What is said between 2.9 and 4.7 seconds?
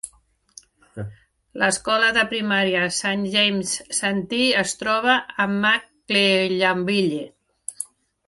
Saint James-Santee